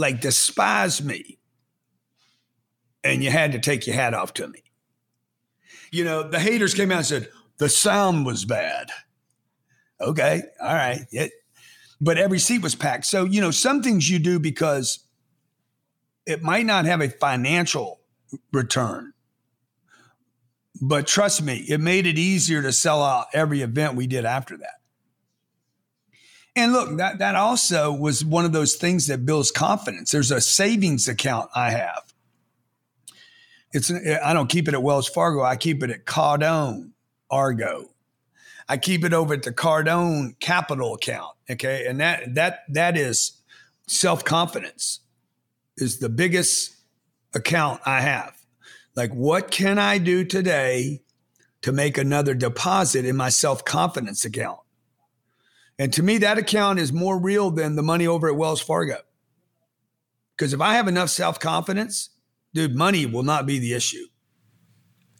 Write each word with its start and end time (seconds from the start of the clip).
like 0.00 0.22
despised 0.22 1.04
me. 1.04 1.38
And 3.04 3.22
you 3.22 3.30
had 3.30 3.52
to 3.52 3.58
take 3.58 3.86
your 3.86 3.96
hat 3.96 4.14
off 4.14 4.32
to 4.34 4.48
me. 4.48 4.62
You 5.92 6.04
know, 6.04 6.22
the 6.22 6.40
haters 6.40 6.72
came 6.72 6.90
out 6.90 6.98
and 6.98 7.06
said, 7.06 7.28
the 7.58 7.68
sound 7.68 8.24
was 8.24 8.46
bad. 8.46 8.88
Okay, 10.00 10.42
all 10.60 10.74
right. 10.74 11.02
It, 11.12 11.32
but 12.00 12.16
every 12.16 12.38
seat 12.38 12.62
was 12.62 12.74
packed. 12.74 13.04
So, 13.04 13.24
you 13.24 13.42
know, 13.42 13.50
some 13.50 13.82
things 13.82 14.08
you 14.08 14.18
do 14.18 14.38
because 14.38 15.00
it 16.24 16.42
might 16.42 16.64
not 16.64 16.86
have 16.86 17.02
a 17.02 17.10
financial 17.10 18.00
return. 18.52 19.12
But 20.80 21.06
trust 21.06 21.42
me, 21.42 21.58
it 21.68 21.78
made 21.78 22.06
it 22.06 22.18
easier 22.18 22.62
to 22.62 22.72
sell 22.72 23.02
out 23.02 23.26
every 23.34 23.60
event 23.60 23.96
we 23.96 24.06
did 24.06 24.24
after 24.24 24.56
that. 24.56 24.79
And 26.56 26.72
look, 26.72 26.96
that, 26.98 27.18
that 27.18 27.36
also 27.36 27.92
was 27.92 28.24
one 28.24 28.44
of 28.44 28.52
those 28.52 28.74
things 28.74 29.06
that 29.06 29.24
builds 29.24 29.50
confidence. 29.50 30.10
There's 30.10 30.30
a 30.30 30.40
savings 30.40 31.08
account 31.08 31.48
I 31.54 31.70
have. 31.70 32.02
It's 33.72 33.90
I 33.90 34.32
don't 34.32 34.48
keep 34.48 34.66
it 34.66 34.74
at 34.74 34.82
Wells 34.82 35.08
Fargo. 35.08 35.42
I 35.42 35.56
keep 35.56 35.82
it 35.82 35.90
at 35.90 36.04
Cardone 36.04 36.90
Argo. 37.30 37.90
I 38.68 38.76
keep 38.76 39.04
it 39.04 39.12
over 39.12 39.34
at 39.34 39.44
the 39.44 39.52
Cardone 39.52 40.38
Capital 40.40 40.94
account. 40.94 41.36
Okay, 41.48 41.86
and 41.86 42.00
that 42.00 42.34
that 42.34 42.64
that 42.68 42.96
is 42.96 43.40
self 43.86 44.24
confidence 44.24 45.00
is 45.76 45.98
the 45.98 46.08
biggest 46.08 46.76
account 47.34 47.80
I 47.86 48.00
have. 48.00 48.36
Like, 48.96 49.12
what 49.12 49.50
can 49.50 49.78
I 49.78 49.98
do 49.98 50.24
today 50.24 51.02
to 51.62 51.72
make 51.72 51.96
another 51.96 52.34
deposit 52.34 53.04
in 53.04 53.16
my 53.16 53.28
self 53.28 53.64
confidence 53.64 54.24
account? 54.24 54.60
And 55.80 55.94
to 55.94 56.02
me, 56.02 56.18
that 56.18 56.36
account 56.36 56.78
is 56.78 56.92
more 56.92 57.18
real 57.18 57.50
than 57.50 57.74
the 57.74 57.82
money 57.82 58.06
over 58.06 58.28
at 58.28 58.36
Wells 58.36 58.60
Fargo. 58.60 58.98
Because 60.36 60.52
if 60.52 60.60
I 60.60 60.74
have 60.74 60.88
enough 60.88 61.08
self 61.08 61.40
confidence, 61.40 62.10
dude, 62.52 62.74
money 62.74 63.06
will 63.06 63.22
not 63.22 63.46
be 63.46 63.58
the 63.58 63.72
issue. 63.72 64.04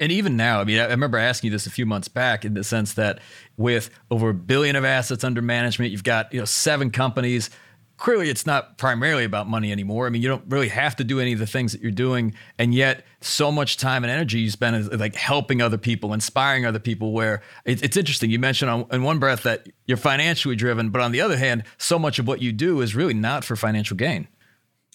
And 0.00 0.10
even 0.10 0.34
now, 0.34 0.60
I 0.60 0.64
mean, 0.64 0.78
I 0.78 0.86
remember 0.86 1.18
asking 1.18 1.48
you 1.48 1.52
this 1.52 1.66
a 1.66 1.70
few 1.70 1.84
months 1.84 2.08
back 2.08 2.46
in 2.46 2.54
the 2.54 2.64
sense 2.64 2.94
that 2.94 3.18
with 3.58 3.90
over 4.10 4.30
a 4.30 4.34
billion 4.34 4.76
of 4.76 4.84
assets 4.86 5.24
under 5.24 5.42
management, 5.42 5.92
you've 5.92 6.04
got, 6.04 6.32
you 6.32 6.38
know, 6.38 6.46
seven 6.46 6.90
companies 6.90 7.50
clearly 7.96 8.28
it's 8.28 8.46
not 8.46 8.78
primarily 8.78 9.24
about 9.24 9.48
money 9.48 9.72
anymore. 9.72 10.06
I 10.06 10.10
mean, 10.10 10.22
you 10.22 10.28
don't 10.28 10.44
really 10.48 10.68
have 10.68 10.96
to 10.96 11.04
do 11.04 11.20
any 11.20 11.32
of 11.32 11.38
the 11.38 11.46
things 11.46 11.72
that 11.72 11.80
you're 11.80 11.90
doing, 11.90 12.34
and 12.58 12.74
yet 12.74 13.04
so 13.20 13.50
much 13.50 13.76
time 13.76 14.04
and 14.04 14.10
energy 14.10 14.40
you 14.40 14.50
spend 14.50 14.98
like 14.98 15.14
helping 15.14 15.62
other 15.62 15.78
people, 15.78 16.12
inspiring 16.12 16.66
other 16.66 16.78
people. 16.78 17.12
Where 17.12 17.42
it, 17.64 17.82
it's 17.82 17.96
interesting, 17.96 18.30
you 18.30 18.38
mentioned 18.38 18.70
on, 18.70 18.86
in 18.92 19.02
one 19.02 19.18
breath 19.18 19.42
that 19.44 19.68
you're 19.86 19.96
financially 19.96 20.56
driven, 20.56 20.90
but 20.90 21.00
on 21.00 21.12
the 21.12 21.20
other 21.20 21.36
hand, 21.36 21.64
so 21.78 21.98
much 21.98 22.18
of 22.18 22.26
what 22.26 22.42
you 22.42 22.52
do 22.52 22.80
is 22.80 22.94
really 22.94 23.14
not 23.14 23.44
for 23.44 23.56
financial 23.56 23.96
gain. 23.96 24.28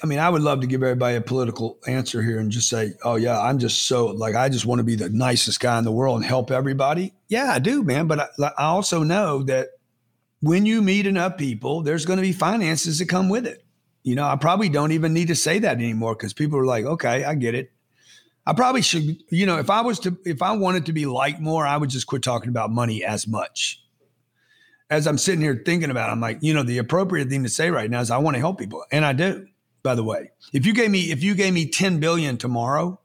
I 0.04 0.08
mean, 0.08 0.18
I 0.18 0.30
would 0.30 0.42
love 0.42 0.62
to 0.62 0.68
give 0.68 0.82
everybody 0.82 1.16
a 1.16 1.22
political 1.22 1.78
answer 1.88 2.24
here 2.24 2.40
and 2.40 2.52
just 2.52 2.70
say, 2.70 2.94
"Oh 3.04 3.16
yeah, 3.16 3.40
I'm 3.40 3.60
just 3.60 3.88
so 3.88 4.08
like 4.08 4.36
I 4.36 4.50
just 4.50 4.66
want 4.66 4.80
to 4.80 4.84
be 4.84 4.96
the 4.96 5.10
nicest 5.10 5.60
guy 5.60 5.78
in 5.78 5.84
the 5.84 5.92
world 5.92 6.18
and 6.18 6.26
help 6.26 6.50
everybody." 6.50 7.14
Yeah, 7.28 7.52
I 7.52 7.60
do, 7.60 7.84
man. 7.84 8.08
But 8.08 8.20
I, 8.20 8.52
I 8.58 8.66
also 8.66 9.04
know 9.04 9.44
that 9.44 9.70
when 10.42 10.66
you 10.66 10.82
meet 10.82 11.08
enough 11.08 11.38
people, 11.38 11.82
there's 11.82 12.06
going 12.06 12.18
to 12.18 12.24
be 12.24 12.34
finances 12.34 13.00
that 13.00 13.08
come 13.08 13.30
with 13.30 13.46
it. 13.48 13.64
You 14.04 14.16
know, 14.16 14.26
I 14.26 14.36
probably 14.36 14.70
don't 14.70 14.92
even 14.92 15.14
need 15.14 15.28
to 15.28 15.36
say 15.36 15.60
that 15.60 15.78
anymore 15.78 16.16
because 16.16 16.34
people 16.34 16.58
are 16.58 16.66
like, 16.66 16.86
okay, 16.86 17.24
I 17.24 17.36
get 17.36 17.56
it. 17.56 17.72
I 18.46 18.54
probably 18.54 18.82
should, 18.82 19.22
you 19.30 19.46
know, 19.46 19.60
if 19.60 19.70
I 19.70 19.82
was 19.82 20.00
to, 20.00 20.18
if 20.26 20.42
I 20.42 20.54
wanted 20.54 20.88
to 20.88 20.94
be 20.94 21.06
like 21.06 21.40
more, 21.40 21.68
I 21.68 21.78
would 21.78 21.92
just 21.92 22.08
quit 22.08 22.24
talking 22.24 22.50
about 22.50 22.72
money 22.72 23.04
as 23.04 23.28
much. 23.28 23.84
As 24.90 25.06
I'm 25.06 25.20
sitting 25.20 25.42
here 25.42 25.62
thinking 25.64 25.92
about, 25.92 26.10
it, 26.10 26.12
I'm 26.12 26.20
like, 26.20 26.40
you 26.42 26.54
know, 26.54 26.64
the 26.64 26.80
appropriate 26.80 27.30
thing 27.30 27.44
to 27.44 27.50
say 27.50 27.70
right 27.70 27.90
now 27.90 28.02
is 28.02 28.10
I 28.10 28.18
want 28.18 28.36
to 28.36 28.40
help 28.40 28.60
people, 28.60 28.84
and 28.92 29.06
I 29.06 29.14
do. 29.14 29.48
By 29.84 29.96
the 29.96 30.04
way, 30.04 30.32
if 30.54 30.66
you 30.66 30.74
gave 30.74 30.92
me, 30.92 31.12
if 31.12 31.24
you 31.24 31.34
gave 31.34 31.54
me 31.54 31.68
10 31.68 32.00
billion 32.00 32.38
tomorrow, 32.38 33.00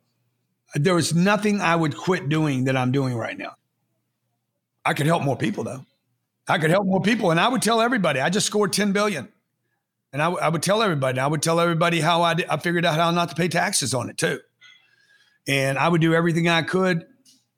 there 0.74 0.94
was 0.94 1.14
nothing 1.14 1.60
I 1.60 1.76
would 1.76 1.96
quit 1.96 2.28
doing 2.28 2.64
that 2.64 2.76
I'm 2.76 2.92
doing 2.92 3.14
right 3.14 3.38
now. 3.38 3.56
I 4.84 4.94
could 4.94 5.06
help 5.06 5.22
more 5.22 5.36
people 5.36 5.64
though. 5.64 5.84
I 6.48 6.58
could 6.58 6.70
help 6.70 6.86
more 6.86 7.00
people. 7.00 7.30
And 7.30 7.40
I 7.40 7.48
would 7.48 7.62
tell 7.62 7.80
everybody, 7.80 8.20
I 8.20 8.30
just 8.30 8.46
scored 8.46 8.72
10 8.72 8.92
billion. 8.92 9.28
And 10.12 10.22
I, 10.22 10.48
would 10.48 10.62
tell 10.62 10.82
everybody, 10.82 11.18
I 11.18 11.26
would 11.26 11.42
tell 11.42 11.60
everybody 11.60 12.00
how 12.00 12.22
I 12.22 12.34
figured 12.56 12.86
out 12.86 12.94
how 12.94 13.10
not 13.10 13.28
to 13.30 13.34
pay 13.34 13.48
taxes 13.48 13.92
on 13.92 14.08
it 14.08 14.16
too. 14.16 14.40
And 15.46 15.78
I 15.78 15.88
would 15.88 16.00
do 16.00 16.14
everything 16.14 16.48
I 16.48 16.62
could 16.62 17.06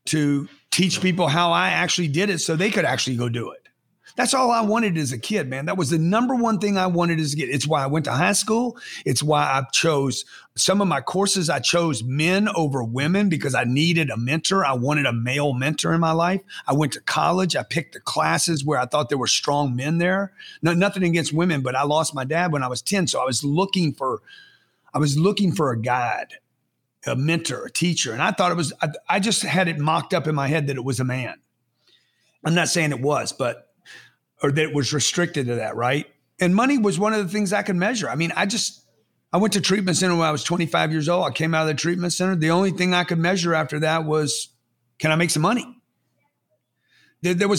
to 0.07 0.49
teach 0.71 1.01
people 1.01 1.29
how 1.29 1.53
I 1.53 1.69
actually 1.69 2.09
did 2.09 2.31
it 2.31 2.39
so 2.39 2.57
they 2.57 2.71
could 2.71 2.85
actually 2.85 3.17
go 3.17 3.29
do 3.29 3.53
it. 3.53 3.68
That's 4.19 4.35
all 4.35 4.51
I 4.51 4.63
wanted 4.63 4.99
as 4.99 5.13
a 5.13 5.19
kid, 5.19 5.49
man. 5.49 5.67
That 5.67 5.77
was 5.77 5.91
the 5.91 5.99
number 5.99 6.35
one 6.35 6.59
thing 6.59 6.77
I 6.77 6.89
wanted 6.89 7.21
as 7.21 7.35
a 7.35 7.37
kid. 7.37 7.51
It's 7.51 7.69
why 7.69 7.85
I 7.85 7.87
went 7.87 8.05
to 8.07 8.11
high 8.11 8.33
school. 8.33 8.77
It's 9.07 9.23
why 9.23 9.43
I 9.45 9.63
chose 9.71 10.25
some 10.57 10.81
of 10.81 10.89
my 10.89 11.01
courses. 11.01 11.49
I 11.49 11.61
chose 11.61 12.03
men 12.03 12.49
over 12.57 12.83
women 12.83 13.29
because 13.29 13.55
I 13.55 13.63
needed 13.63 14.11
a 14.11 14.17
mentor. 14.17 14.65
I 14.65 14.73
wanted 14.73 15.07
a 15.07 15.13
male 15.13 15.53
mentor 15.53 15.95
in 15.95 16.01
my 16.01 16.11
life. 16.11 16.41
I 16.67 16.73
went 16.73 16.95
to 16.95 17.01
college. 17.01 17.55
I 17.55 17.63
picked 17.63 17.95
the 17.95 18.01
classes 18.01 18.65
where 18.65 18.81
I 18.81 18.87
thought 18.87 19.09
there 19.09 19.19
were 19.19 19.29
strong 19.29 19.77
men 19.77 19.99
there. 19.99 20.33
No, 20.63 20.75
nothing 20.75 21.05
against 21.05 21.33
women, 21.33 21.63
but 21.63 21.77
I 21.77 21.85
lost 21.85 22.13
my 22.13 22.25
dad 22.25 22.51
when 22.51 22.65
I 22.65 22.69
was 22.69 22.83
10. 22.83 23.07
So 23.07 23.23
I 23.23 23.25
was 23.25 23.45
looking 23.45 23.93
for, 23.93 24.21
I 24.93 24.99
was 24.99 25.17
looking 25.17 25.53
for 25.53 25.71
a 25.71 25.81
guide, 25.81 26.35
a 27.07 27.15
mentor, 27.15 27.67
a 27.67 27.71
teacher. 27.71 28.13
And 28.13 28.21
I 28.21 28.33
thought 28.33 28.51
it 28.51 28.57
was, 28.57 28.73
I, 28.83 28.89
I 29.09 29.21
just 29.21 29.43
had 29.43 29.69
it 29.69 29.79
mocked 29.79 30.13
up 30.13 30.27
in 30.27 30.35
my 30.35 30.49
head 30.49 30.67
that 30.67 30.77
it 30.77 30.85
was 30.85 30.99
a 30.99 31.05
man. 31.05 31.37
I'm 32.45 32.57
not 32.57 32.67
saying 32.67 32.91
it 32.91 33.01
was, 33.01 33.31
but 33.31 33.68
or 34.43 34.53
that 34.53 34.73
was 34.73 34.93
restricted 34.93 35.47
to 35.47 35.57
that, 35.57 35.77
right? 35.77 36.07
And 36.41 36.55
money 36.55 36.79
was 36.79 36.99
one 36.99 37.13
of 37.13 37.25
the 37.25 37.33
things 37.33 37.53
I 37.53 37.63
could 37.63 37.77
measure. 37.77 38.09
I 38.09 38.15
mean, 38.15 38.33
I 38.37 38.47
just 38.47 38.85
I 39.33 39.39
went 39.39 39.55
to 39.55 39.61
treatment 39.61 39.97
center 39.97 40.17
when 40.17 40.27
I 40.27 40.31
was 40.31 40.45
25 40.45 40.93
years 40.93 41.09
old. 41.09 41.27
I 41.27 41.31
came 41.31 41.55
out 41.55 41.63
of 41.63 41.69
the 41.69 41.75
treatment 41.75 42.13
center. 42.13 42.37
The 42.37 42.51
only 42.51 42.71
thing 42.71 42.95
I 42.95 43.05
could 43.05 43.19
measure 43.19 43.55
after 43.55 43.81
that 43.81 44.05
was 44.05 44.49
can 44.99 45.13
I 45.13 45.17
make 45.17 45.31
some 45.31 45.43
money? 45.43 45.77
There, 47.23 47.35
there 47.35 47.49
was 47.49 47.57